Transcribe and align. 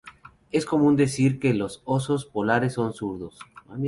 Es 0.49 0.65
común 0.65 0.95
decir 0.95 1.39
que 1.39 1.53
los 1.53 1.83
osos 1.85 2.25
polares 2.25 2.73
son 2.73 2.91
zurdos. 2.91 3.37